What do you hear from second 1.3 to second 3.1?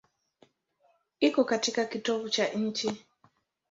katika kitovu cha nchi.